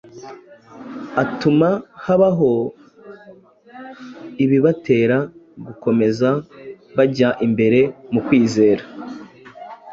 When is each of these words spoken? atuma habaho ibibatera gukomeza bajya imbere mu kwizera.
atuma 1.23 1.69
habaho 2.05 2.51
ibibatera 4.43 5.17
gukomeza 5.65 6.29
bajya 6.95 7.29
imbere 7.45 7.79
mu 8.13 8.19
kwizera. 8.25 8.83